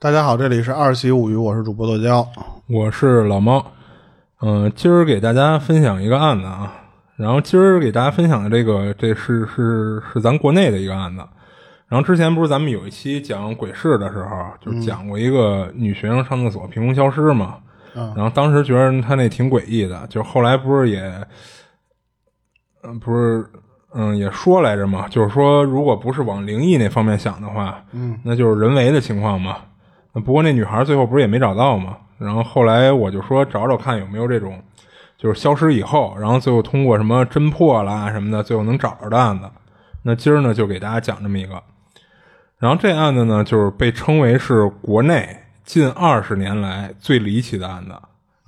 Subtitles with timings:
[0.00, 2.24] 大家好，这里是二喜物语，我是主播剁椒。
[2.68, 3.72] 我是老猫，
[4.40, 6.72] 嗯、今儿给大家分享一个案子啊，
[7.16, 11.24] 然后今儿给大家分享的这个，这是是是咱国内的一个案子。
[11.88, 17.56] 然后之前不是咱们有一期讲鬼市的时候，就讲过一个女学生上厕所凭空消失嘛，
[17.92, 21.12] 然后当时觉得她那挺诡异的，就后来不是也，
[22.84, 23.44] 嗯、不是。
[23.94, 29.56] 嗯，也说来着嘛，就是说，如果不是往灵异那方面想的话，嗯，那就是人为的情况嘛。
[30.12, 31.96] 不过那女孩最后不是也没找到吗？
[32.18, 34.60] 然后后来我就说找找看有没有这种，
[35.16, 39.48] 就是消失以后，然后最后通过什么侦破啦什么的，最后能找着的案子。
[40.02, 41.62] 那今儿呢就给大家讲这么一个。
[42.58, 47.92] 然后这案子呢就是被称为是国内近二十年来最离奇的案子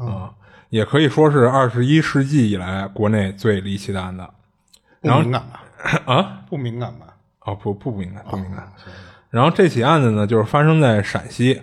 [0.05, 0.33] 啊、
[0.71, 4.27] 也可以说是二十一世纪以来国内最离奇的案子。
[5.01, 5.63] 不敏感吧？
[6.13, 7.07] 啊，不敏感吧？
[7.45, 8.73] 哦不不敏感不敏感。
[9.31, 11.61] 然后这起案子呢就是发生在陕西。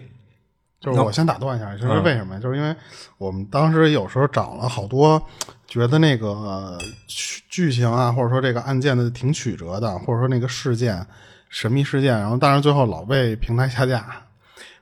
[0.80, 2.40] 就是我先打断一下，就是为什么呀？
[2.40, 2.74] 就是因为
[3.18, 5.22] 我们当时有时候找了好多，
[5.66, 11.04] 觉得那个呃剧剧情啊，或者说这个案件的挺曲折的，或者说那个事件
[11.50, 14.06] 神秘事件，然后但是最后老被平台下架。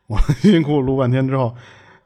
[0.08, 1.56] 我辛辛苦苦录半天之后，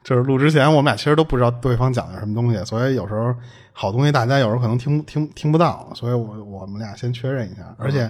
[0.04, 3.36] 就是录之前我们俩其实都不知道对方讲的什么东西，所以有时候
[3.74, 8.10] 好东西大家有时候可能听听听不到，所以我我们俩先确认一下，而且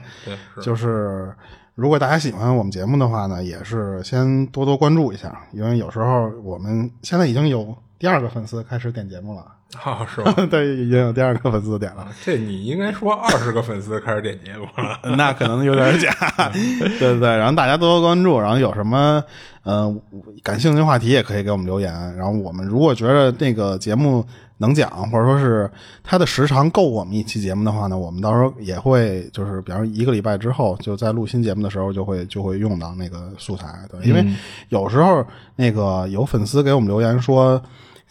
[0.61, 1.33] 就是
[1.79, 9.45] 如果大家喜欢我们节目的话呢，也是先多多关注一下，因为有时候我们现在已经有第二个粉丝开始点节目了，
[9.81, 10.33] 啊，是吧？
[10.51, 12.05] 对，已经有第二个粉丝点了。
[12.21, 14.99] 这你应该说二十个粉丝开始点节目了。
[15.15, 16.11] 那可能有点假，
[16.51, 17.29] 对对对。
[17.37, 19.23] 然后大家多多关注，然后有什么
[19.63, 19.95] 呃
[20.43, 21.93] 感兴趣的话题也可以给我们留言。
[22.17, 24.25] 然后我们如果觉得那个节目
[24.59, 25.69] 能讲，或者说是
[26.03, 33.67] 它的时长够我们一期节目的话呢，我们到时候也会就是，比方说一个礼拜之后，就在录新节目的时候就会就会用到那个素材。
[33.89, 34.25] 对，因为
[34.69, 37.61] 有时候那个有粉丝给我们留言说。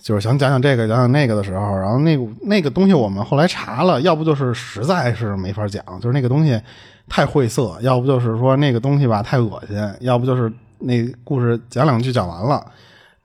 [0.00, 6.58] 就是想讲讲这个，讲讲那个的时候，然后那个那个东西我们后来查了，要不就是实在是没法讲，就是那个东西
[7.08, 12.64] 太晦涩，要不就是说那个东西吧太恶心，要不就是那故事讲两句讲完了，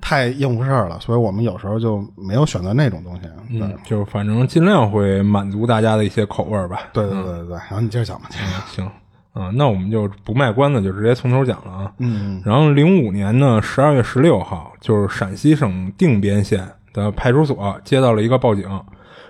[0.05, 3.21] 太应付事儿了，所以我们有时候就没有选择那种东西。
[3.57, 6.89] 对、嗯，就反正尽量会满足大家的一些口味儿吧。
[6.91, 8.27] 对对对对对，然后你接着讲吧。
[8.29, 8.85] 接着讲行，
[9.31, 11.91] 啊，那我们就不卖关子，就直接从头讲了啊。
[11.99, 18.69] 嗯，然后零五年呢，十二月十六号，就是陕西省定边县的派出所接到了一个报警，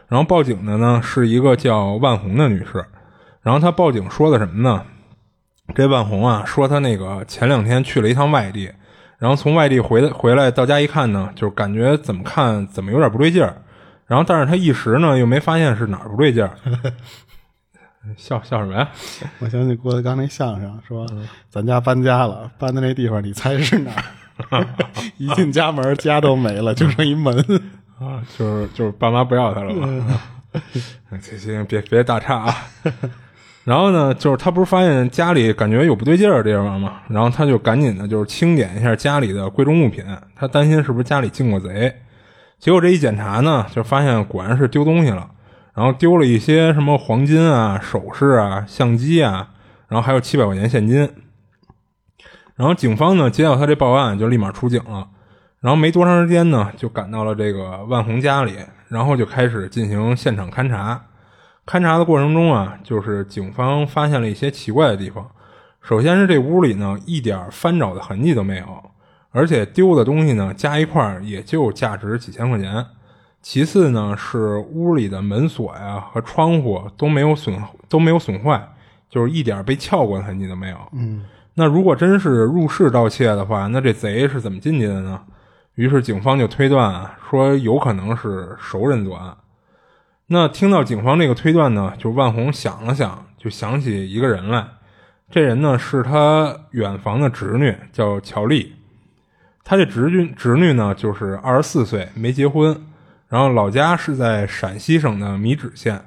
[0.07, 2.83] 然后报警的呢是一个叫万红的女士，
[3.43, 4.83] 然后她报警说的什么呢？
[5.75, 8.71] 这万红啊说她那个前两天去了一趟外地，
[9.23, 13.55] 然后从外地回来回来到家一看呢，就感觉怎么看怎么有点不对劲儿，
[14.05, 16.51] 然后但是他一时呢又没发现是哪儿不对劲儿，
[18.17, 18.89] 笑笑什么呀？
[19.39, 21.07] 我想起郭德纲那相声说，
[21.49, 23.91] 咱家搬家了，搬的那地方你猜是哪
[24.49, 24.67] 儿？
[25.15, 27.33] 一进家门，家都没了， 就剩一门。
[27.99, 29.87] 啊，就是就是爸妈不要他了嘛。
[31.21, 32.55] 行行，别别打岔啊。
[33.63, 40.03] 然后呢，就是他不是发现家里感觉有不对劲儿的地方吗，然后他就赶紧的就是清点一下家里的贵重物品，
[40.35, 41.95] 他担心是不是家里进过贼。
[42.59, 45.29] 结果这一检查呢，就发现果然是丢东西了，
[45.73, 49.49] 然后丢了一些什么黄金啊、首饰啊、相机啊，
[49.87, 51.09] 然后还有七百块钱现金。
[52.55, 55.07] 然后警方呢接到他这报案，就立马出警了。
[55.61, 58.57] 然后没多长时间呢，就赶到了这个万红家里，
[58.89, 61.01] 然后就开始进行现场勘查。
[61.65, 65.25] 勘查的过程中啊，就是警方发现了一些奇怪的地方。
[65.81, 68.65] 首先是这屋里呢，一点翻找的痕迹都没有，
[69.31, 72.85] 而且丢的东西呢，加一块儿也就价值几千块钱。
[73.41, 78.65] 其次呢，是屋里的门锁呀和窗户都没有损都没有损坏，
[79.09, 80.77] 就是一点被撬过的痕迹都没有。
[80.93, 81.25] 嗯，
[81.55, 85.19] 那如果真是入室盗窃的话，那这贼是怎么进去的呢？
[85.75, 89.35] 于是警方就推断啊，说有可能是熟人作案。
[90.27, 94.65] 那听到警方这个推断呢，就万红想了想，就想起一个人来。
[95.29, 98.75] 这人呢是他远房的侄女，叫乔丽。
[99.63, 102.85] 他这侄女侄女呢就是二十四岁，没结婚，
[103.27, 106.05] 然后老家是在陕西省的米脂县。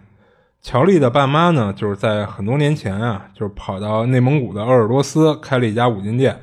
[0.62, 6.38] 乔丽的爸妈呢，就是在很多年前啊，就是跑到内蒙古的鄂尔多斯开了一家五金店，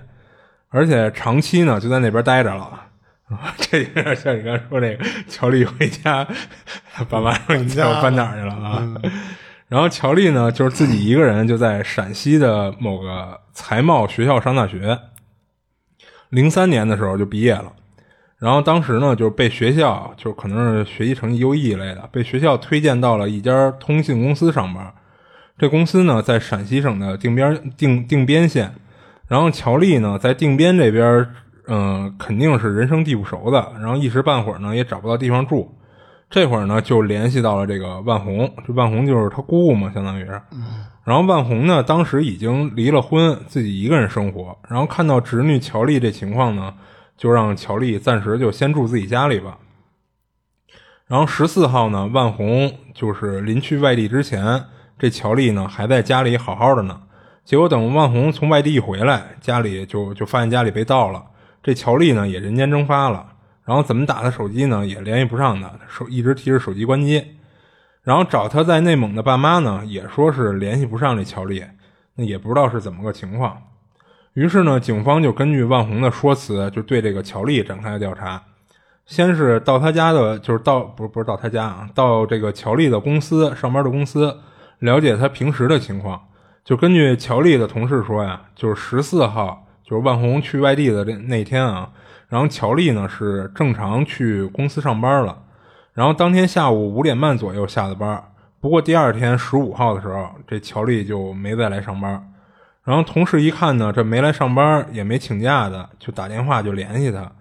[0.70, 2.82] 而且长期呢就在那边待着了。
[3.58, 6.28] 这有点像你刚才说那个乔丽回家，
[7.10, 8.88] 爸妈说你叫我搬哪儿去了啊？
[9.70, 15.00] 然后乔丽呢，就是自己一个人就在陕西的某个财贸学校上大学。
[16.30, 17.72] 零三年的时候就毕业了，
[18.40, 24.94] 然后当时呢，就是被学校，就是可能是学习成绩优异一类的，被学校推荐到了一家通信公司上班。
[25.58, 28.74] 这公司呢，在陕西省的定边定定边县。
[29.28, 31.28] 然后乔丽呢，在定边这边
[31.68, 35.74] 嗯、肯定是人生地不熟的，然后一时半会儿呢也找不到地方住。
[36.30, 40.42] 这会儿呢就联系到了这个万红，这万红就是他姑姑嘛，相当于是。
[41.04, 44.58] 然后万红呢当时已经离了婚，自己一个人生活。
[44.68, 46.74] 然后看到侄女乔丽这情况呢，
[47.16, 49.60] 就让乔丽暂时就先住自己家里吧。
[51.06, 54.64] 然后十四号呢，万红就是临去外地之前，
[54.98, 57.00] 这乔丽呢还在家里好好的呢。
[57.46, 61.24] 结果等万红从外地一回来，家里就就发现家里被盗了。
[61.64, 63.32] 这乔丽呢也人间蒸发了。
[63.66, 67.26] 然后怎么打他手机呢，也联系不上他，手一直提着手机关机。
[68.02, 71.64] 然后找他在内蒙的爸妈呢，也说是联系不上这乔丽，
[72.16, 73.58] 那也不知道是怎么个情况。
[74.34, 78.44] 于是呢，警方就根据万红的说辞，就对这个乔丽展开了调查。
[79.06, 84.40] 先是到他家的，就是到不是不是到他家啊，到这个乔丽的公司上班的公司，
[84.80, 86.22] 了解他平时的情况。
[86.66, 91.92] 就根据乔丽的同事说呀，就是十四号，就是万红去外地的这那天啊，
[92.30, 95.44] 然后乔丽呢是正常去公司上班了，
[95.94, 98.24] 然后当天下午五点半左右下的班。
[98.60, 102.32] 不过第二天十五号的时候，这乔丽就没再来上班。
[102.86, 107.32] 然后同事一看呢，这没来上班也没请假的，就打电话就联系他。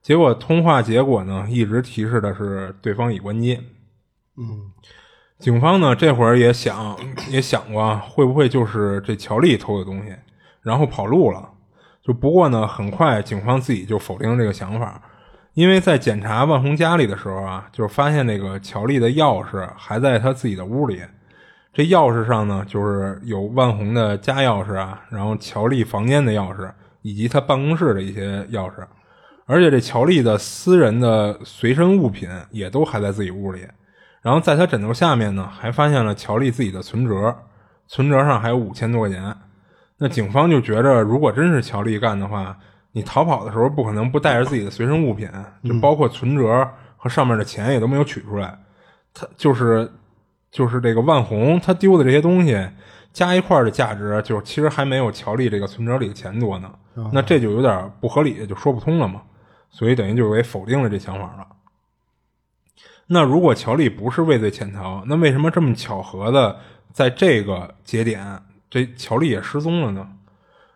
[0.00, 3.60] 结果通话结果呢，一直提示的是对方已关机。
[4.36, 4.72] 嗯，
[5.38, 6.96] 警方呢这会儿也想
[7.30, 10.12] 也想过，会不会就是这乔丽偷的东西，
[10.62, 11.48] 然后跑路了？
[12.04, 15.00] 就不过呢，很快警方自己就否定了这个想法，
[15.54, 21.00] 因为在检查万红家里的时候啊，就发现那个乔丽的钥匙还在他自己的屋里，
[21.72, 26.68] 这钥匙上呢就是有万红的家钥匙啊，然后乔丽房间的钥匙
[27.02, 28.84] 以及他办公室的一些钥匙。
[29.46, 33.66] 而且这乔丽的私人的随身物品也都还在自己屋里，
[34.22, 37.36] 然后在他枕头下面呢，还发现了乔丽自己的存折，
[37.86, 39.36] 存折上还有五千多块钱。
[40.02, 42.58] 那警方就觉着，如果真是乔丽干的话，
[42.90, 45.30] 你逃跑的时候不可能不带着自己的随身物品，
[45.62, 48.58] 就包括存折和上面的钱也都没有取出来。
[49.14, 49.88] 他就是
[50.50, 52.68] 就是这个万红他丢的这些东西
[53.12, 56.68] 加一块儿的价值，就其实还没有乔丽这个存折里的钱多呢。
[57.12, 59.22] 那这就有点不合理，就说不通了嘛。
[59.70, 61.46] 所以等于就给否定了这想法了。
[63.06, 66.58] 那如果乔丽不是畏罪潜逃，那为什么这么巧合的
[66.92, 70.08] 在这个节点，这乔丽也失踪了呢？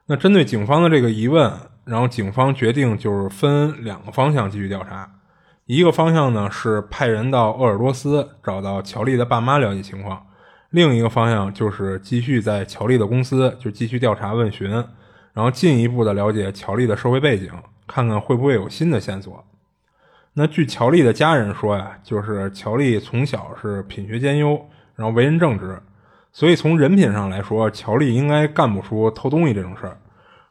[0.04, 1.50] 那针对警方的这个疑问，
[1.86, 5.10] 然后警方决定就是分两个方向继续调查。
[5.64, 10.26] 一个方向呢是派人到鄂尔多斯找到乔丽的爸妈了解情况，
[10.68, 14.70] 另一个方向就是继续在乔丽的公司就继续调查问询，
[15.32, 17.50] 然后进一步的了解乔丽的社会背景。
[17.86, 19.42] 看看会不会有新的线索。
[20.34, 25.80] 那据乔丽的家人说呀，就是乔丽从小是品学兼优，然后为人正直，
[26.36, 29.98] 所以从人品上来说，乔丽应该干不出偷东西这种事儿。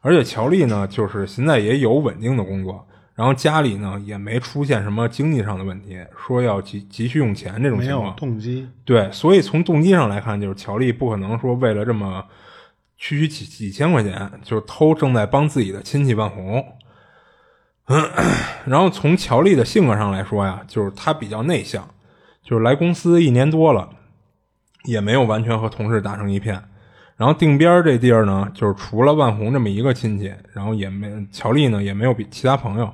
[0.00, 2.84] 而且乔丽呢，就是现在也有稳定的工作，
[3.14, 8.16] 然后家里呢也没出现什么经济上的问题，说要急急需用钱这种情况。
[8.16, 12.24] 动机对，所以从动机上来看，就是乔丽不可能说为了这么
[12.98, 16.66] 区区几几千块钱就偷正在帮自己的亲戚万红。
[18.66, 21.88] 然后从乔丽的性格上来说呀，就是她比较内向，
[22.42, 23.88] 就是来公司一年多了，
[24.86, 26.62] 也没有完全和同事打成一片。
[27.16, 32.92] 然后定边这地儿呢，就是除了万红这么一个亲戚，然后也没乔丽呢也没有比其他朋友，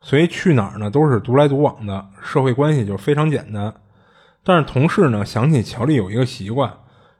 [0.00, 3.74] 所以去哪儿呢都是独来独往的，社会关系就非常简单。
[4.44, 6.72] 但是同事呢想起乔丽有一个习惯，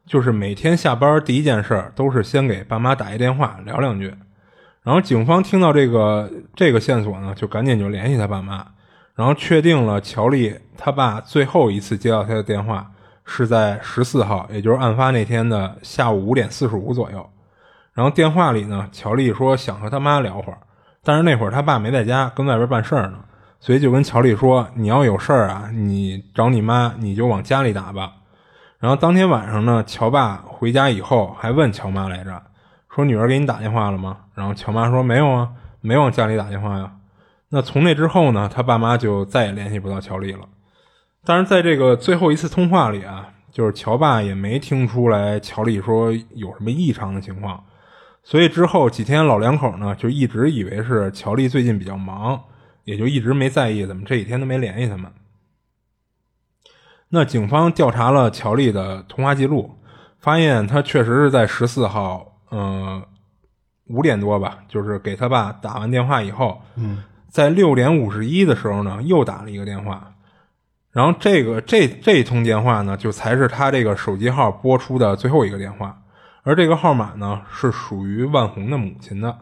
[0.07, 4.15] 就是每天下班第一件事都是先给爸妈打一电话聊两句。
[4.85, 8.65] 然后警方听到这个这个线索呢，就赶紧就联系他爸妈，
[9.17, 12.93] 然后确定了乔丽他爸最后一次接到他的电话
[13.25, 17.31] 是在十四号，也就是案发那天的下午五点四十五左右。
[17.93, 20.59] 然后电话里呢，乔丽说想和他妈聊会儿，
[21.03, 23.19] 但是那会儿他爸没在家，跟外边办事儿呢，
[23.61, 28.13] 所以就跟乔丽说：“你要有事儿啊，你找你妈，你就往家里打吧。”
[28.79, 32.43] 然后当天晚上呢，乔爸回家以后还问乔妈来着。
[32.91, 34.19] 说女儿给你打电话了吗？
[34.35, 35.49] 然后乔妈说没有啊，
[35.81, 36.93] 没往家里打电话呀。
[37.49, 40.41] 那从那之后呢，他爸妈就再也联系不到乔丽了。
[41.25, 47.65] 但是在这个最后一次通话里啊，就是乔爸也没听出来乔丽说有什么异常的情况，
[48.23, 52.41] 所以之后几天老两口呢就一直以为是乔丽最近比较忙，
[52.85, 55.11] 也就一直没在意怎么这几天都没联系他们。
[57.09, 59.79] 那警方调查了乔丽的通话记录，
[60.19, 62.33] 发现她确实是在十四号。
[62.51, 63.05] 嗯，
[63.87, 70.14] 五点多吧，就是给他爸打完电话以后，嗯，在六点五十一的时候呢，又打了一个电话，
[70.95, 76.01] 然后这个这这通电话呢，就才是他这个手机号拨出的最后一个电话，
[76.45, 79.37] 而这个号码呢，是属于万红的母亲的，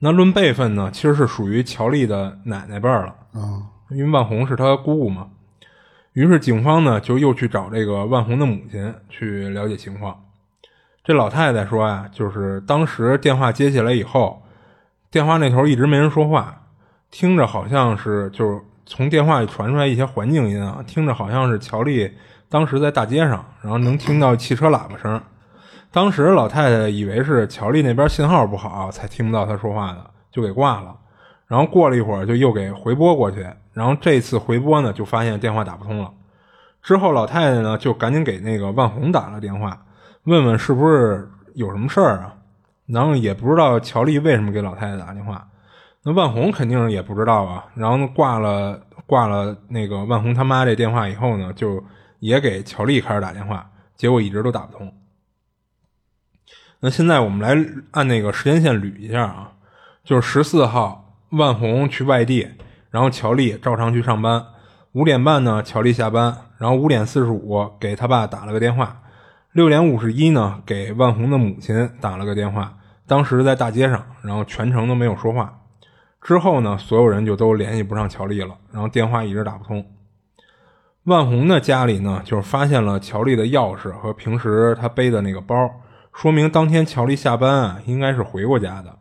[0.00, 5.28] 那论辈分呢，其实是属于乔丽的奶奶辈儿了，啊，因为万红是他姑姑嘛。
[6.14, 10.24] 于是警方呢就又去找这个万红的母亲去了解情况。
[11.04, 14.42] 这老太太说呀，就是当时电话接起来以后，
[15.12, 16.62] 电话那头一直没人说话，
[17.12, 22.10] 听着好像是就是从电话里传出来一些环境音啊，听着好像是乔丽
[22.48, 25.20] 当时在大街上，然后能听到汽车喇叭声。
[25.90, 30.94] 当时老太太以为是乔丽那边信号不好，才听不到她说话的，就给挂了。
[31.48, 33.46] 然后过了一会儿，就又给回拨过去。
[33.72, 36.10] 然后这次回拨呢，就发现电话打不通了。
[36.82, 39.84] 之后老太太呢，就赶紧给那个万红打了电话，
[40.24, 42.34] 问问是不是有什么事儿啊。
[42.86, 45.48] 然后也不知道乔丽为什么给老太太打电话。
[46.06, 47.66] 那万红肯定也不知道啊。
[47.74, 51.82] 然后挂了挂了那个万红他妈这电话以后呢，就
[52.20, 54.94] 也给乔丽开始打电话，结果一直都打不通。
[56.78, 57.56] 那现在我们来
[57.90, 59.52] 按那个时间线捋一下啊，
[60.04, 62.48] 就是十四号，万红去外地，
[62.90, 64.46] 然后乔丽照常去上班。
[64.92, 69.02] 五点半呢，乔丽下班，然后五点四十五给他爸打了个电话，
[69.50, 75.62] 六点五十一呢给万红的母亲打了个电话，当时在大街上，然后全程都没有说话。
[76.26, 79.86] 之后呢，所有人就都联系不上乔丽了，然后电话一直打不通。
[81.04, 85.54] 万红的家里呢，就是发现了乔丽的钥匙和平时她背的那个包。
[86.12, 88.98] 说明当天乔丽下班啊，应该是回过家的。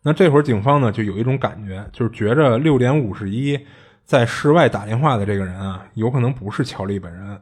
[0.00, 3.60] 那这会儿警方呢，就有一种感觉，就是觉着六点五十一
[4.06, 7.38] 在室外打电话的这个人啊，有可能不是乔丽本人。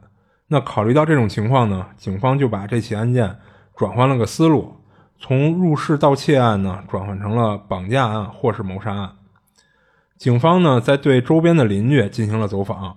[0.49, 3.33] 那考虑到这种情况呢，警方就把这起案件
[3.77, 4.75] 转换了个思路，
[5.17, 9.09] 从入室盗窃案呢，转换成了绑架案或是谋杀案。
[10.21, 12.95] 警方呢，在对周边的邻居进行了走访，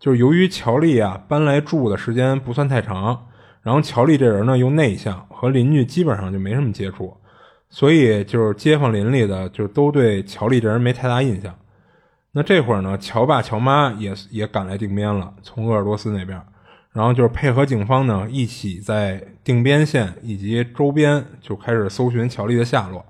[0.00, 3.28] 就是由于乔丽啊搬来住的时间不算太长。
[3.62, 7.16] 然后乔丽这人呢又内向，和邻居基本上就没什么接触，
[7.70, 11.54] 所以就是街坊邻里的就都对乔丽这人没太大印象。
[12.32, 16.42] 那这会儿呢，乔爸乔妈也也赶来定边了，从鄂尔多斯那边，
[16.90, 23.06] 然后就是配合警方呢一起在定边县以及周边就开始搜寻乔丽的下落，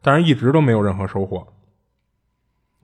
[0.00, 1.46] 但是一直都没有任何收获。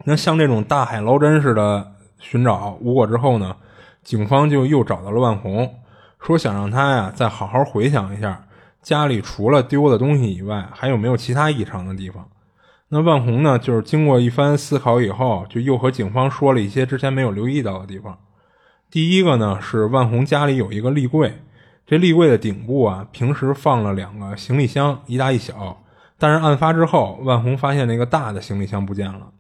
[0.05, 3.57] 那像这种大海捞针似的寻找无果之后呢，
[4.03, 5.75] 警方就又找到了万红。
[6.21, 8.45] 说想让他呀再好好回想一下
[8.81, 12.29] 家里除了丢的东西以外，还有没有其他异常的地方。
[12.89, 18.19] 那万红呢，就是经过一番思考以后，就又和警方说了一些之前没有留意到的地方。
[18.89, 21.41] 第一个呢是万红家里有一个立柜，
[21.87, 25.83] 这立柜的顶部啊，平时放了两个行李箱，一大一小。
[26.19, 29.32] 但是案发之后，万红发现那个大的行李箱不见了。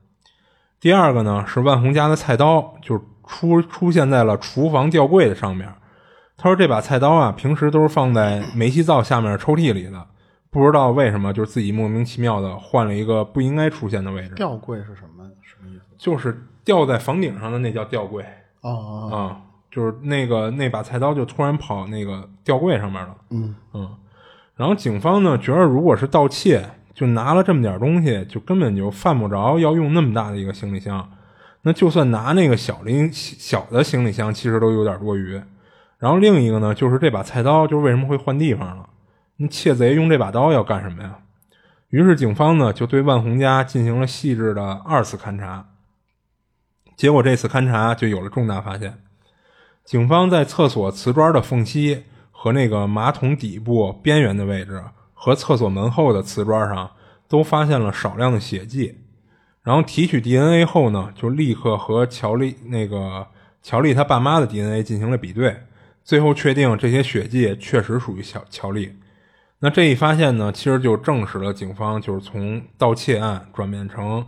[0.82, 5.72] 第二个呢是万红家的菜刀，就出出现在了厨房吊柜的上面。
[6.36, 10.04] 他说：“这把菜刀啊，平时都是放在煤气灶下面抽屉里的，
[10.50, 14.34] 不知道为什么，就是自己莫名其妙的换了一个不应该出现的位置。
[14.34, 15.84] 吊柜是什么什么意思？
[15.96, 18.24] 就是吊在房顶上的那叫吊柜
[18.60, 18.70] 啊
[19.12, 23.14] 啊，就是那个那把菜刀就突然跑那个吊柜上面了。
[23.30, 23.88] 嗯嗯，
[24.56, 31.10] 然后警方呢觉得，如果是盗窃，就拿了这么点东西，就根本就犯不着要用那么大的一个行李箱。
[31.62, 35.40] 那就算拿那个小零小的行李箱，其实都有点多余。”
[35.98, 38.88] 然后另一个呢，就是这把菜刀，就是为什么会换地方了？
[39.36, 41.18] 那窃贼用这把刀要干什么呀？
[41.90, 45.68] 于是警方呢就对万红家进行了细致的二次勘查。
[46.96, 48.98] 结果这次勘查就有了重大发现：
[49.84, 54.82] 警方在厕所瓷砖的缝隙和那个马桶底部边缘的位置，
[55.22, 56.90] 和厕所门后的瓷砖上
[57.28, 58.98] 都发现了少量的血迹。
[59.62, 63.28] 然后提取 DNA 后呢，就立刻和乔丽那个
[63.62, 65.56] 乔丽他爸妈的 DNA 进行了比对。
[66.02, 68.92] 最后确定这些血迹确实属于乔乔丽，
[69.60, 74.26] 那这一发现呢，其实就证实了警方就是从盗窃案转变成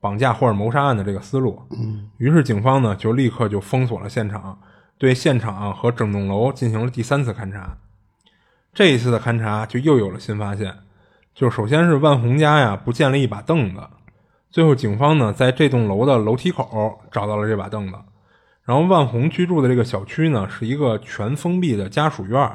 [0.00, 1.62] 绑架或者谋杀案的这个思路。
[1.70, 4.58] 嗯，于是警方呢就立刻就封锁了现场，
[4.98, 7.78] 对现场和整栋楼进行了第三次勘查。
[8.74, 10.74] 这一次的勘查就又有了新发现，
[11.34, 13.82] 就首先是万红家呀不见了一把凳子，
[14.50, 17.98] 最后警方呢在这栋楼的楼梯口找到了这把凳子。
[18.64, 22.50] 然后万红居住的这个小区呢，是一个全封闭的家属院，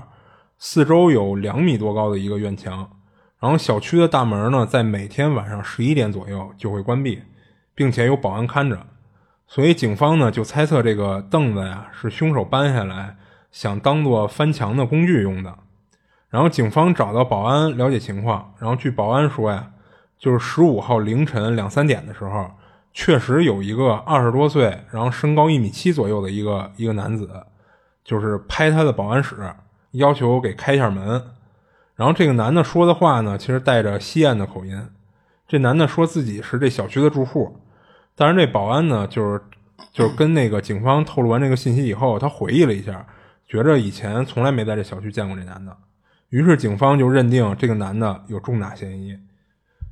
[0.57, 2.89] 四周有两米多高的一个院墙。
[3.39, 7.21] 然后小区的大门呢，在每天晚上十一点左右就会关闭，
[7.75, 8.87] 并且有保安看着。
[9.47, 13.15] 所以警方呢就猜测这个凳子呀是凶手搬下来
[13.51, 15.55] 想当做翻墙的工具用的。
[16.29, 19.71] 然后警方找到保安了解情况，然后据保安说呀，
[20.17, 22.49] 就是十五号凌晨两三点的时候。
[22.99, 27.29] 确实有一个二十多岁，然后身高一米七左右的一个一个男子，
[28.03, 29.35] 就是拍他的保安室，
[29.91, 31.21] 要求给开一下门。
[31.95, 34.75] 然后这个男的说的话呢，其实带着西安的口音。
[35.47, 37.55] 这男的说自己是这小区的住户，
[38.15, 39.43] 但是这保安呢，就是
[39.93, 43.05] 就是跟那个警方透露完这个信息以后，他回忆了一下，
[43.47, 45.77] 觉着以前从来没在这小区见过这男的，
[46.29, 49.17] 于是警方就认定这个男的有重大嫌疑。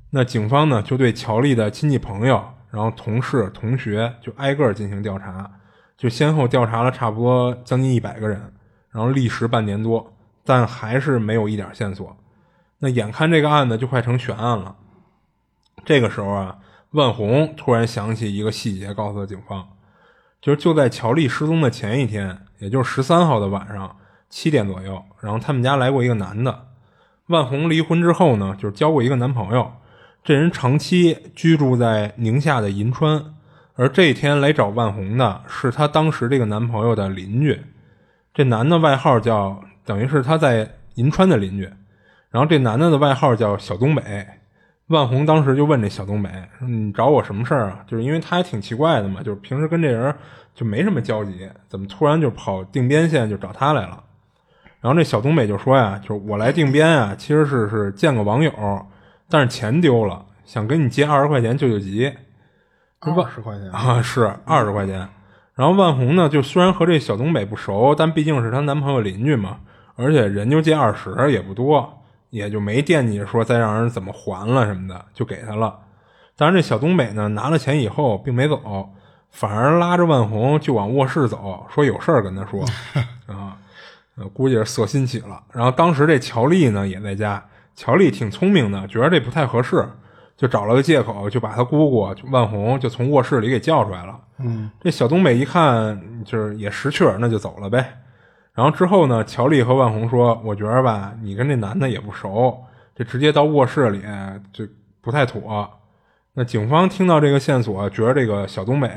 [0.10, 5.50] 那警方呢，就对乔丽的亲戚朋友、然后同事、同学就挨个进行调查，
[5.98, 8.54] 就先后调查了差不多将近一百个人，
[8.92, 10.14] 然后历时半年多，
[10.46, 12.16] 但还是没有一点线索。
[12.80, 14.76] 那眼看这个案子就快成悬案了，
[15.86, 16.60] 这个时候啊，
[16.92, 19.68] 万红突然想起一个细节，告诉了警方，
[20.42, 23.98] 就是就在乔丽失踪的前一天，也就是十三号的晚上
[24.36, 26.68] 七点左右，然后他们家来过一个男的。
[27.28, 29.72] 万红离婚之后呢，就是交过一个男朋友，
[30.26, 33.34] 这人长期居住在宁夏的银川，
[33.76, 37.62] 而这一天来找万红的是她当时这个男朋友的邻居，
[38.34, 41.64] 这男的外号叫，等于是他在银川的邻居。
[42.30, 44.28] 然后这男的的外号叫小东北，
[44.88, 50.14] 万红当时就问这小东北：“你找我什么事儿啊？”就是因为他还挺奇怪的嘛，就是平时跟这人
[50.54, 54.04] 就没什么交集，怎么突然就跑定边县就找他来了？
[54.86, 58.54] 然后这小东北就说呀：“就是我来定边啊，其实是是见个网友，
[59.28, 62.14] 但是钱丢了，想跟你借二十块钱救救急。”
[63.02, 65.10] 二十块钱啊，是二十块钱。
[65.56, 69.58] 然后万红呢，就虽然和这小东北不熟，但毕竟是她男朋友邻居嘛，
[69.96, 71.92] 而且人就借二十也不多。
[72.30, 75.80] 也就没惦记说再让人怎么还了什么的，就给他了。
[76.38, 78.90] 但是这小东北呢，拿了钱以后并没走，
[79.32, 82.64] 反而拉着万红就往卧室走，说有事儿跟他说
[83.26, 83.58] 啊，
[84.34, 85.42] 估计是色心起了。
[85.52, 87.44] 然后当时这乔丽呢也在家，
[87.76, 89.88] 乔丽挺聪明的，觉得这不太合适，
[90.38, 94.20] 就找了个借口，就把他姑姑万红就从卧室里给叫出来了。
[94.40, 98.00] 嗯，这小东北一看就是也识趣，那就走了呗。
[98.54, 99.22] 然后之后呢？
[99.26, 102.58] 乔丽和万红说：“我觉得吧，你跟这男的也不熟，
[102.96, 104.02] 这直接到卧室里
[104.54, 104.66] 就
[105.02, 105.70] 不太妥。”
[106.36, 108.90] 那警方听到这个线索，觉得这个小东北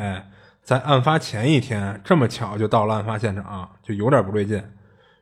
[0.62, 4.62] 在案发前一天这么巧就到了案发现场，就有点不对劲。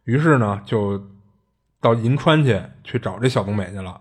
[0.07, 1.01] 于是呢，就
[1.81, 4.01] 到银川去去找这小东北去了。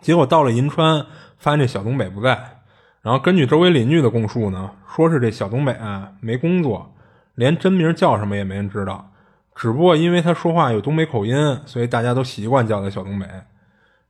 [0.00, 1.04] 结果到了银川，
[1.36, 2.60] 发现这小东北不在。
[3.02, 6.94] 然后根据周围邻居的供述呢，说是这小东北啊没工作，
[7.34, 9.10] 连真名叫什么也没人知道。
[9.54, 13.26] 只不过因为他说话有东北口音，所以大家都习惯叫他小东北。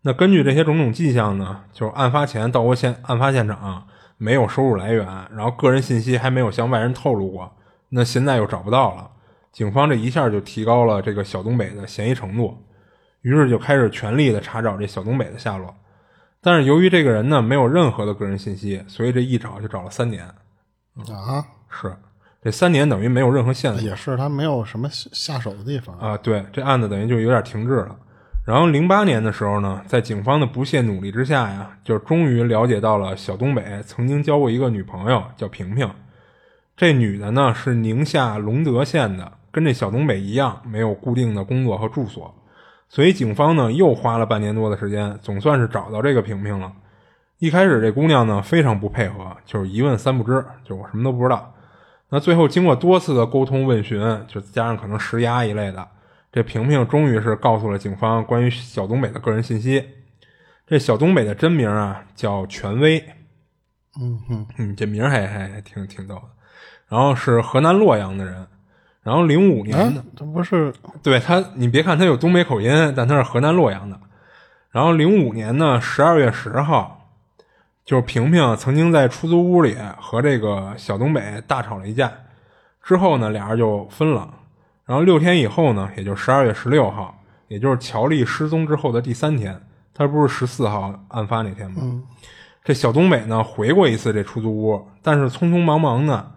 [0.03, 3.87] 那根据这些种种迹象呢，就是案发前到过现案发现场，
[4.19, 7.57] 没有收入来源，然后个人信息还没有向外人透露过。
[7.89, 9.11] 那现在又找不到了，
[9.53, 12.57] 警方这一下就提高了这个小东北的嫌疑程度，
[13.21, 15.75] 于是就开始全力的查找这小东北的下落。
[16.41, 20.25] 但是由于这个人呢没有任何的个人信息，所以这一找就找了三年。
[20.25, 21.95] 啊，是。
[22.43, 26.17] 这三年等于没有任何线索，也是他没有什么下手的地方啊。
[26.17, 27.97] 对，这案子等于就有点停滞了。
[28.45, 35.89] 然后零八年的时候呢，在警方的不懈努力之下呀，就终于了解到了小东北曾经交过一个女朋友，叫萍萍。
[36.77, 42.35] 这女的呢是宁夏隆德县的，跟这小东北一样，没有固定的工作和住所。
[42.89, 46.73] 所以警方呢又花了半年多的时间，总算是找到这个萍萍了。
[47.39, 51.55] 一开始这姑娘呢非常不配合，就是一问三不知，就我什么都不知道。
[52.09, 55.89] 那最后经过多次的沟通问询，就加上可能施压一类的，
[56.31, 59.83] 这萍萍终于是告诉了警方关于小东北的个人信息。
[60.67, 63.03] 这小东北的真名啊叫权威，
[64.01, 66.23] 嗯哼，嗯，这名还还挺挺逗的。
[66.89, 68.47] 然后是河南洛阳的人，
[69.03, 73.99] 然后零五年的，这不是对他，你别看他有东北口音，但他是河南洛阳的。
[74.71, 76.99] 然后零五年呢十二月十号。
[77.85, 82.13] 就是萍萍曾经在出租屋里和这个小东北大吵了一架，
[82.81, 84.33] 之后呢，俩人就分了。
[84.87, 87.13] 然后六天以后呢，也就十二月十六号，
[87.49, 89.61] 也就是乔丽失踪之后的第三天，
[89.93, 92.05] 他不是十四号案发那天吗？
[92.63, 96.31] 这小东北呢回过一次这出租屋，但是匆匆忙忙的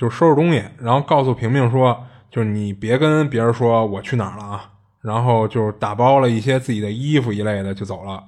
[0.00, 4.70] 就收拾东西，然后告诉平平说：“就是你别跟别人说我去哪儿了啊。”
[5.02, 8.24] 然后就打包了一些自己的衣服一类的就走了，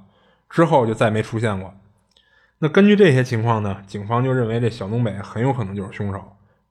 [0.51, 1.73] 之后就再没出现过。
[2.59, 6.23] 那根据这些情况呢，警方就认为这小东北很有可能就是凶手，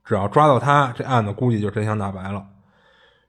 [0.06, 2.46] 只要抓到他，这案子估计就真相大白了。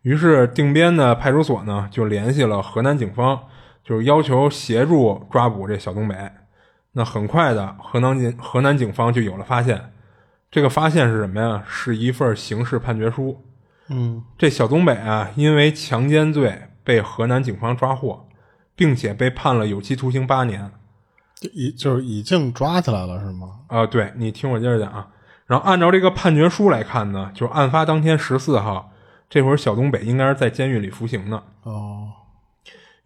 [0.03, 3.45] 于是定边的派出所呢就联系了河南警方，
[3.83, 6.15] 就是要求协助抓捕这小东北。
[6.93, 9.93] 那很快的，河南警河南警方就有了发现，
[10.53, 11.65] 这个发现是什么呀？
[11.67, 13.43] 是一份刑事判决书。
[13.89, 18.29] 嗯，这小东北啊，因为强奸罪被河南警方抓获，
[18.77, 20.71] 并且被判了有期徒刑八年。
[21.55, 23.61] 已就是已经抓起来了是吗？
[23.69, 25.09] 啊，对你听我接着讲啊。
[25.47, 28.93] 然后按照这个判决书来看呢，就是案发当天十四号，
[29.31, 31.43] 这会儿小东北应该是在监狱里服刑呢。
[31.63, 32.09] 哦。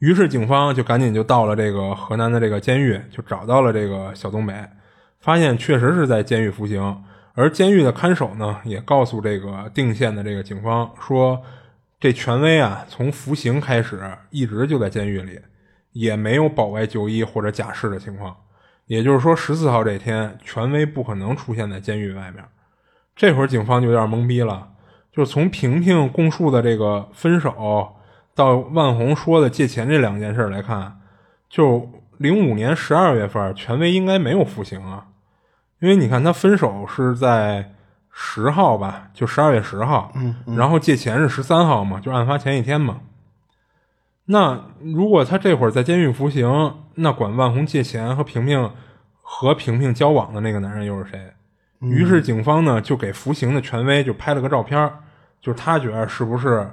[0.00, 4.52] 于是警方就赶紧就到了这个河南的这个监狱，就找到了这个小东北，
[5.20, 7.04] 发现确实是在监狱服刑。
[7.37, 11.40] 而监狱的看守呢，也告诉这个定县的这个警方说，
[12.01, 15.38] 这权威啊，从服刑开始一直就在监狱里，
[15.92, 18.35] 也没有保外就医或者假释的情况。
[18.87, 22.42] 也就是说，十四号这天，权威不可能出现在监狱外面。
[23.14, 24.70] 这会儿警方就有点懵逼了，
[25.12, 27.92] 就是从萍萍供述的这个分手。
[28.35, 31.01] 到万红说的借钱这两件事来看，
[31.49, 35.09] 就零五年十二月份，权威应该没有服刑啊，
[35.80, 37.72] 因为你看他分手是在
[38.10, 42.98] 十号吧，就十二月十号，嗯，然后借钱是十三号嘛，就案发前一天嘛。
[44.26, 48.70] 那如果他这会儿在监狱服刑，那管万红借钱和平平
[49.22, 51.32] 和平平交往的那个男人又是谁？
[51.80, 54.90] 于是警方呢就给服刑的权威就拍了个照片，
[55.40, 56.68] 就是他觉得是不是？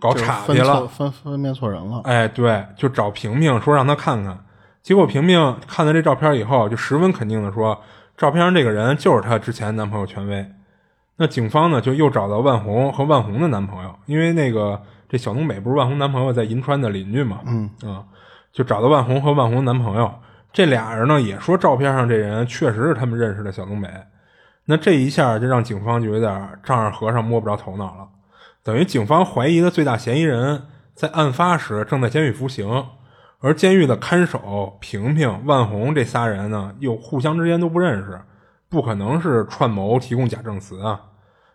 [0.00, 2.00] 搞岔劈了，分分辨错人了。
[2.04, 4.42] 哎，对，就找平平说让他看看。
[4.82, 7.80] 结果萍萍看了这照片以后，就十分肯定的说，
[8.16, 10.46] 照片上这个人就是她之前男朋友权威。
[11.16, 18.04] 那警方呢，就又找到万红和万红的男朋友，因为那个这小东北不是万红男朋友在银川的邻居嘛，嗯啊，
[18.52, 20.10] 就找到万红和万红男朋友
[20.52, 23.88] 这俩人呢，也说照片上这人确实是他们认识的小东北。
[24.64, 28.08] 那这一下就让警方就有点丈二和尚摸不着头脑了。
[28.62, 30.62] 等于警方怀疑的最大嫌疑人，
[30.94, 32.86] 在案发时正在监狱服刑，
[33.40, 38.20] 而监狱的看守平平、万红这仨人呢，又互相之间都不认识，
[38.68, 41.00] 不可能是串谋提供假证词啊。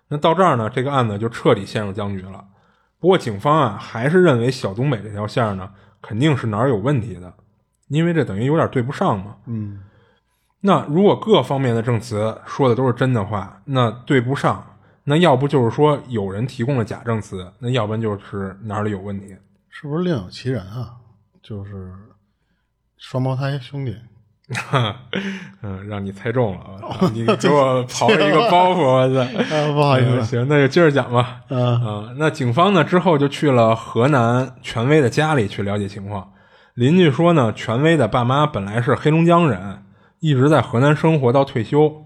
[0.08, 2.43] 那到这儿呢，这个案子就彻底陷入僵局了。
[3.00, 5.69] 不过警方啊，还是认为小东北这条线呢，
[6.02, 7.32] 肯定是哪儿有问题的，
[7.88, 9.36] 因为这等于有点对不上嘛。
[9.45, 9.82] 嗯，
[10.62, 14.65] 那如果各方面的证词说的都是真的话，那对不上。
[15.04, 19.38] 那要不就是说有人提供了假证词，那要不然就是哪里有问题，
[19.69, 20.95] 是不是另有其人啊？
[21.47, 21.91] 就是
[22.97, 23.95] 双胞胎兄弟，
[25.62, 27.08] 嗯，让你猜中了啊！
[27.13, 29.29] 你给我刨了一个包袱，我操！
[29.73, 31.41] 不好意思，行，那就接着讲吧。
[31.49, 36.31] 啊，那警方呢之后就去了河南权威的家里去了解情况。
[36.73, 39.84] 邻居说呢，权威的爸妈本来是黑龙江人，
[40.21, 42.03] 一直在河南生活到退休。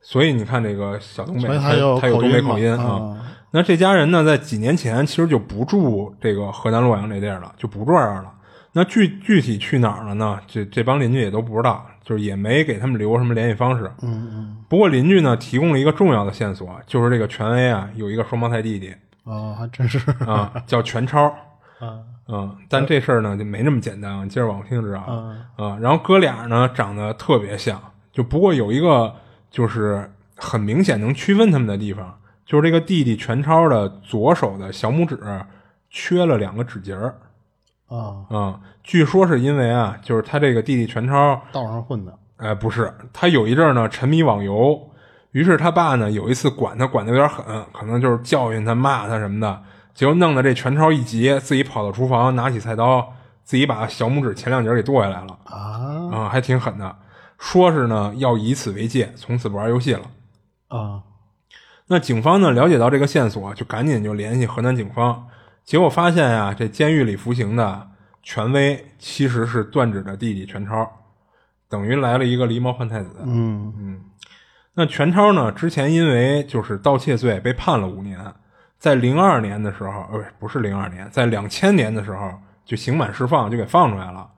[0.00, 3.18] 所以你看，这个小东北，他他有东北口音啊。
[3.50, 8.32] 那这家人呢，在几年前其实就不住这个河南洛阳这地儿了，就不住这儿了。
[8.72, 10.40] 那具具体去哪儿了呢？
[10.46, 13.90] 这这帮邻居也都不知道，就是也没给他们留什么联系方式。
[14.02, 14.56] 嗯嗯。
[14.68, 18.94] 不过邻居呢，提供了一个重要的线索，就是这个权威啊，有一个双胞胎弟弟。
[19.24, 21.24] 哦，还真是啊，叫全超。
[21.80, 24.24] 啊嗯，但这事儿呢，就没那么简单啊。
[24.26, 25.36] 接着往后听就知道啊。
[25.56, 27.80] 啊，然后哥俩呢，长得特别像，
[28.12, 29.14] 就不过有一个。
[29.50, 35.18] 就是很明显能区分他们的地方，就是这个弟弟全超的左手的小拇指
[35.90, 37.16] 缺了两个指节儿
[37.90, 38.60] 啊啊！
[38.82, 44.90] 据说是因为啊，就是他这个弟弟全超道上混的，哎，不是，他有一阵儿呢沉迷网游，
[45.32, 56.96] 于是他爸呢有一次管他管的有点狠，可能就是教训他骂他什么的，结果弄得这全超一急，自己跑到厨房拿起菜刀，自己把小拇指前两节给剁下来了啊啊，还挺狠的。
[57.38, 60.02] 说是呢，要以此为戒，从此不玩游戏了。
[60.68, 61.02] 啊，
[61.88, 65.26] 那警方呢了解到这个线索，就赶紧就联系河南警方，
[65.64, 67.88] 结果发现呀，这监狱里服刑的
[68.22, 70.90] 权威其实是段指的弟弟全超，
[71.68, 73.10] 等于来了一个狸猫换太子。
[73.24, 74.00] 嗯嗯，
[74.74, 78.18] 那全超呢，之前因为就是盗窃罪被判了五年，
[78.78, 82.32] 在零二年的时候，呃，不是零二年，在两千年的时候
[82.64, 84.28] 就刑满释放，就给放出来了。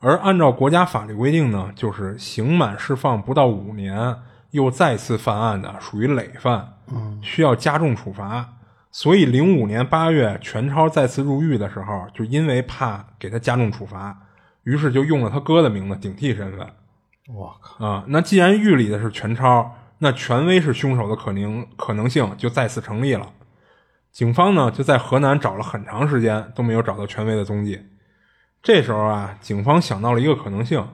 [0.00, 4.14] 而按照国家法律规定呢，就是刑满释放不到五年
[4.50, 6.74] 又再次犯案的，属于累犯，
[7.20, 8.46] 需要加重处罚。
[8.90, 14.16] 所以零五年八月，全超再次入狱的时候，就因为怕给他加重处罚，
[14.64, 16.66] 于是就用了他哥的名字顶替身份。
[17.28, 18.04] 我靠啊！
[18.08, 23.30] 那既然狱里的是全超，那权威是凶手的可能可能性就再次成立了。
[24.10, 27.78] 警方呢就在河南找了很长时间，都没有找到权威的踪迹。
[28.62, 30.84] 这时候啊，警方想到了一个可能性，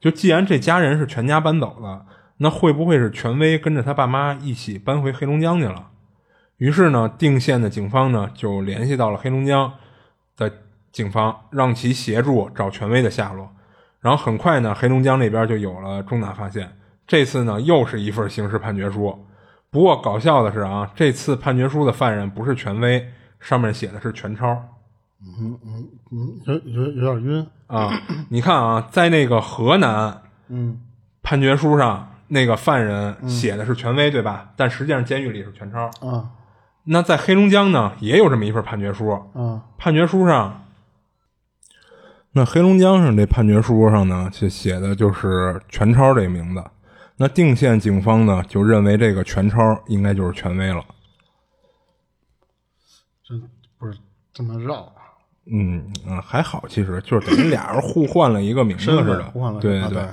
[0.00, 2.04] 就既然这家人是全家搬走了，
[2.38, 5.90] 那会不会是权威跟着他爸妈一起搬回黑龙江去了？
[6.58, 9.72] 于是呢，定县的警方呢就联系到了黑龙江
[10.36, 10.50] 的
[10.90, 13.50] 警方，让其协助找权威的下落。
[14.00, 16.76] 然后很快呢，黑龙江那边就有了重大发现。
[17.06, 19.26] 这次呢，又是一份刑事判决书。
[19.70, 23.06] 不过搞笑的是啊，这次判决书的犯人不是权威，
[23.38, 24.46] 上面写的是全超。
[25.20, 27.90] 嗯嗯嗯，有有有点晕啊！
[28.28, 30.80] 你看啊，在那个河南，嗯，
[31.22, 34.52] 判决书上那个犯人写的是权威，对吧？
[34.56, 36.30] 但实际上监狱里是全超啊。
[36.86, 39.62] 那在黑龙江呢，也有这么一份判决书啊。
[39.76, 40.64] 判决书上
[42.32, 46.62] 那黑龙江省这判决书上呢，写写的就是全超这个名字。
[47.16, 50.84] 那定县警方呢，就认为这个全超应该就是权威了。
[53.24, 53.34] 这
[53.78, 53.98] 不是
[54.32, 54.92] 这么绕啊？
[55.50, 59.24] 嗯嗯，还好，其实就是等于俩人互换了一个名字似的。
[59.30, 60.06] 互换了，对对。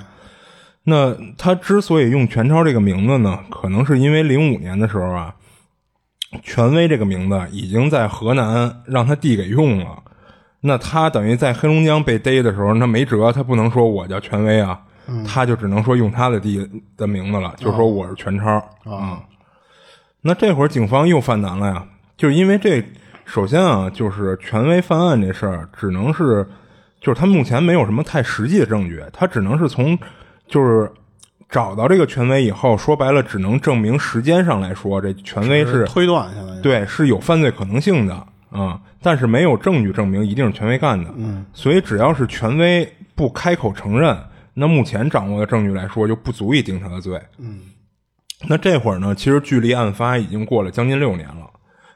[0.84, 5.34] 那他之所以用全超这个名字呢，可能是因为零五年的时候啊，
[6.42, 10.02] 权威这个名字已经在河南让他弟给用了。
[10.60, 14.80] 那他等于在黑龙江被逮的时候，那没辙，他不能说我叫权威啊，
[15.26, 16.66] 他就只能说用他的弟
[16.96, 19.20] 的名字了，就说我是全超啊。
[20.22, 22.82] 那这会儿警方又犯难了呀，就是因为这，
[23.24, 26.46] 首先啊，就是权威犯案这事儿，只能是，
[27.00, 29.98] 就是他目前没有什么太实际的证据，他只能是从。
[30.46, 30.92] 就是
[31.48, 41.10] 找到这个权威以后，说白了，只能证明时间上来说，这权威是推断，相当于对是有犯罪可能性的啊，但是没有证据证明一定是权威干的。
[41.16, 44.16] 嗯，所以只要是权威不开口承认，
[44.54, 47.20] 那目前掌握的证据来说，就不足以定他的罪。
[47.38, 47.60] 嗯，
[48.48, 51.50] 那这会儿呢，其实距离案发已经过了将近六年了。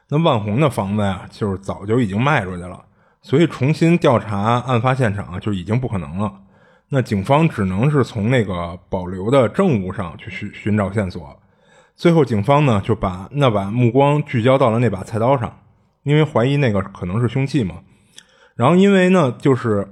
[0.09, 2.81] 那万红的房子呀，就是早就已经卖出去了，
[3.21, 6.33] 所以重新调查案发现场就已经不可能了。
[6.91, 11.39] 那警方只能是从那个保留的证物上去寻寻找线索，
[11.95, 15.59] 最后警方呢就把那把目光聚焦到了那把菜刀上，
[16.01, 17.75] 因为怀疑那个可能是凶器嘛。
[18.55, 19.87] 然后因为呢，就是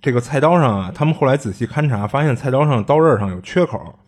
[0.00, 3.98] 这个菜刀上啊，他们后来仔细勘察，发现菜刀上刀刃上有缺口，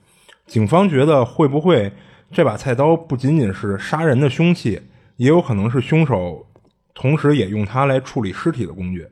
[0.47, 1.93] 警方觉得会不会
[2.31, 4.81] 这把菜刀不仅仅是杀人的凶器，
[5.17, 6.47] 也有可能是凶手
[6.95, 9.07] 同时也用它来处理尸体的工具。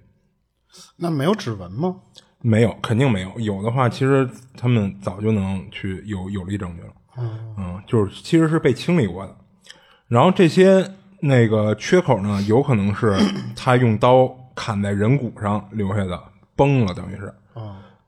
[0.96, 1.96] 那没有指纹吗？
[2.42, 3.30] 没有，肯定没有。
[3.38, 6.88] 有的话，其实他们早就能去有有力证据了。
[7.58, 9.36] 嗯，就是其实是被清理过的。
[10.08, 13.14] 然后这些那个缺口呢，有可能是
[13.54, 16.18] 他用刀砍在人骨上留下的，
[16.56, 17.32] 崩了，等于是。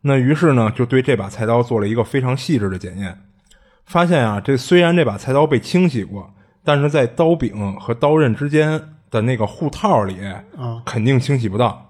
[0.00, 3.16] 那于是呢，就对这把菜刀做了一个非常细致的检验，
[3.84, 6.28] 发现啊，这虽然这把菜刀被清洗过，
[6.64, 10.16] 但是在刀柄和刀刃之间的那个护套里，
[10.84, 11.88] 肯定清洗不到。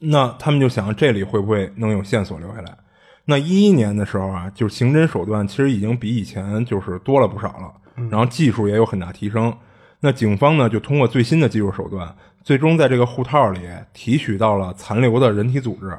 [0.00, 2.76] 那他们就想，这里会不会能有线索留下来？
[3.24, 7.72] 那一一年的时候啊，就是刑侦手段其实已经比以前就是多了不少了，
[8.10, 9.56] 然后技术也有很大提升。
[10.00, 13.60] 那警方呢，就通过最新的技术手段，最终在这个护套里
[13.92, 15.96] 提取到了残留的人体组织，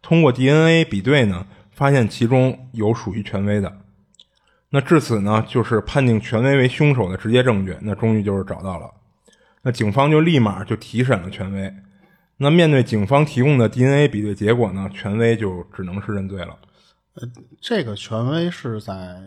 [0.00, 3.78] 通过 DNA 比对呢，发现其中有属于权威的。
[4.68, 8.88] 那至此呢，就是判定权威为凶手的直接证据，那终于就是找到了。
[9.62, 11.74] 那警方就立马就提审了权威。
[12.42, 14.88] 那面对警方提供的 DNA 比对结果呢？
[14.94, 16.56] 权威就只能是认罪了。
[17.14, 17.28] 呃，
[17.60, 19.20] 这个权威是在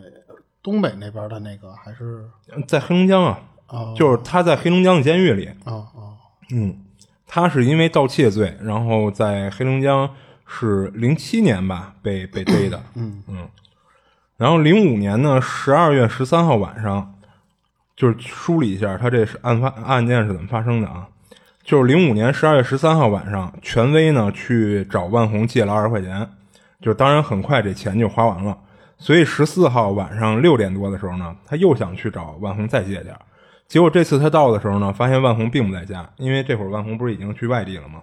[0.60, 2.24] 东北那边的那个，还是
[2.66, 3.38] 在黑龙江啊？
[3.68, 5.48] 哦，就是他在黑龙江的监狱里。
[5.64, 6.16] 哦哦，
[6.50, 6.76] 嗯，
[7.24, 10.12] 他是因为盗窃罪，然后在黑龙江
[10.44, 12.82] 是零七年吧被被 逮的。
[12.96, 13.48] 嗯嗯，
[14.36, 17.14] 然后零五年呢，十二月十三号晚上，
[17.94, 21.06] 就是梳理一下他这是案发案件是怎么发生的啊？
[21.64, 26.28] 就是零五年十二月十三号晚上，权威呢去找万红借了二十块钱，
[26.82, 28.56] 就当然很快这钱就花完了。
[28.98, 33.16] 所以十四号晚上六点多的时候呢，他又想去找万红再借点
[33.66, 38.02] 结果这次他到的时候呢，发现万红并不在家，因为这会儿万红不是已经去外地了吗？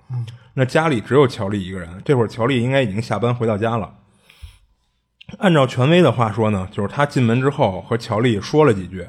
[0.56, 1.88] 那家里只有乔丽一个人。
[2.04, 3.93] 这会儿乔丽应该已经下班回到家了。
[5.38, 9.08] 按照权威的话说呢，就是他进门之后和乔丽说了几句，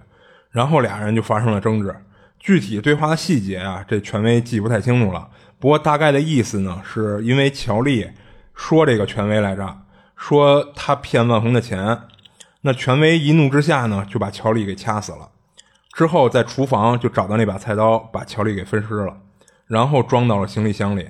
[0.50, 1.94] 然后俩人就发生了争执。
[2.42, 5.28] 具体对话的细节啊，这权威记不太清楚了。
[5.60, 8.10] 不过大概的意思呢，是因为乔丽
[8.52, 9.78] 说这个权威来着，
[10.16, 12.00] 说他骗万红的钱。
[12.62, 15.28] 那权威一怒之下呢，就把乔丽给掐死了。
[15.92, 19.18] 之后在厨房就找到那把菜刀，把乔丽给分尸了，
[19.68, 21.08] 然后装到了行李箱里，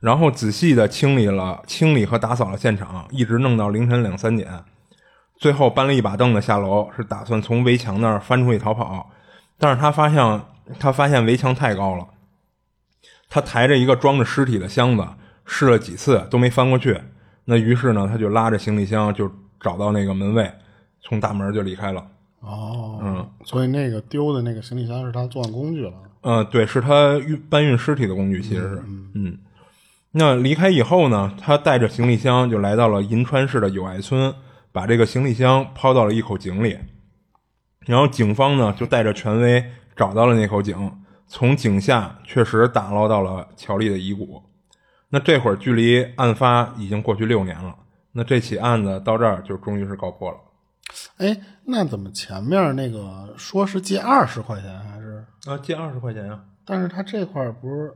[0.00, 4.64] 然后仔细的清理了、清理和打扫了现场，一直弄到凌晨两三点。
[5.38, 9.12] 最后搬了一把凳子下楼，是打算从围墙那儿翻出去逃跑，
[9.60, 10.42] 但是他发现。
[10.78, 12.06] 他发现围墙太高了，
[13.28, 15.06] 他抬着一个装着尸体的箱子，
[15.44, 17.00] 试了几次都没翻过去。
[17.44, 20.52] 那于是呢，他就拉着行李箱就找到那个门卫，
[21.00, 22.04] 从大门就离开了。
[22.40, 25.92] 哦，嗯，所以那个丢的那个行李箱是他作案工具了。
[26.22, 28.82] 嗯，对，是他运搬运尸体的工具，其实是。
[29.14, 29.38] 嗯，
[30.10, 34.34] 那离开以后呢，他带着行李箱就来到了银川市的友爱村，
[34.72, 36.76] 把这个行李箱抛到了一口井里。
[37.86, 39.64] 然后警方呢就带着权威。
[39.96, 40.92] 找到了那口井，
[41.26, 44.42] 从井下确实打捞到了乔丽的遗骨。
[45.08, 47.74] 那这会儿距离案发已经过去六年了，
[48.12, 50.36] 那这起案子到这儿就终于是告破了。
[51.18, 55.58] 哎，那怎么前面那个说是借二十块钱还是啊？
[55.62, 56.40] 借二十块钱啊？
[56.64, 57.94] 但是他这块儿不是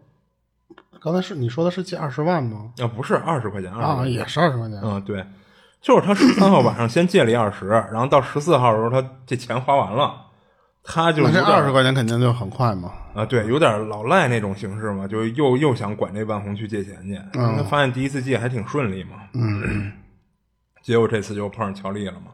[1.00, 2.72] 刚才是你说的是借二十万吗？
[2.78, 4.80] 啊，不是二十块钱，啊，也是二十块钱。
[4.82, 5.24] 嗯，对，
[5.80, 10.26] 就是他十三号晚上先借了一二十，然后到十四号的时候，他这钱花完了，
[10.82, 12.92] 他就那这有点二十块钱肯定就很快嘛。
[13.14, 19.92] 啊，对，有点老赖那种形式嘛，就又又想管这万红去借钱去，他发现第一次借还挺顺利嘛，嗯，
[20.80, 22.32] 结果这次就碰上乔丽了嘛，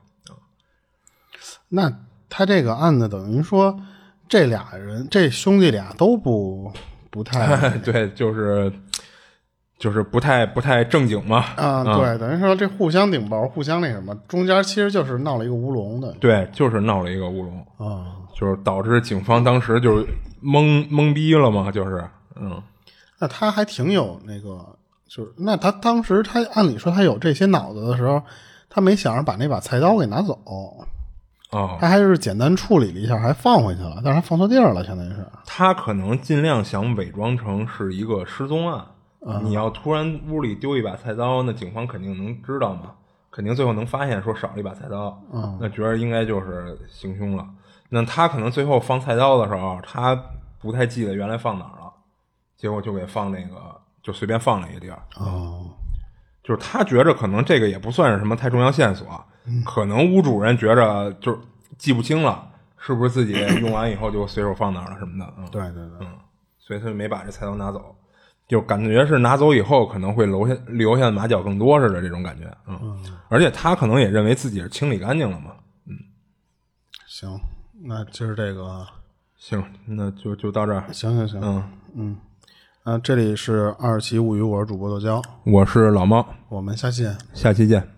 [1.71, 1.91] 那
[2.29, 3.81] 他这个案子等于说，
[4.29, 6.71] 这俩人这兄弟俩都不
[7.11, 8.71] 不太 对，就是
[9.79, 16.13] 就是不太不太正经嘛，啊，对，等于说这互相顶包，互相那什么，中间其实就是闹了一个乌龙的。
[16.21, 18.26] 对，就是闹了一个乌龙，啊。
[18.39, 20.05] 就是导致警方当时就是
[20.45, 22.63] 懵懵逼了嘛，就是嗯。
[23.19, 24.77] 那他还挺有那个，
[25.09, 28.23] 就是那他当时他按理说他有这些脑子的时候，
[28.69, 35.27] 他没想着把那把菜刀给拿走，哦，他还是简单处理了一下，还放回去了，但是他放错地儿了，相当于是。
[35.47, 38.85] 他可能尽量想伪装成是一个失踪案。
[39.43, 42.93] 你要突然屋里丢一把菜刀，那警方肯定能知道嘛，
[43.31, 47.45] 肯定最后能发现说少了一把菜刀，嗯那觉得应该就是行凶了。
[47.89, 50.15] 那他可能最后放菜刀的时候，他
[50.59, 51.93] 不太记得原来放哪儿了，
[52.57, 55.03] 结果就给放那个，就随便放了一个地儿。
[55.17, 55.71] 哦，
[56.43, 59.07] 就是他觉着可能这个也不算是什么太重要线索，
[59.65, 61.39] 可能屋主人觉着就是
[61.79, 66.19] 记不清了，是不是自己 用完以后就随手放哪儿了什么的，嗯，对对对，嗯
[66.59, 67.95] 所以他就没把这菜刀拿走，
[68.49, 75.53] 就感觉是拿走以后可能会留下留下的马脚更多似的这种感觉，嗯，而且他可能也认为自己是清理干净了嘛，
[75.87, 75.95] 嗯。
[77.07, 77.31] 行，
[77.83, 78.87] 那今儿这个，
[79.37, 82.17] 行，那就就到这儿，行行行，嗯，嗯，
[82.85, 87.17] 啊，这里是二期物语，我是主播豆椒，我是老猫，我们下期见。
[87.35, 87.96] 下期见。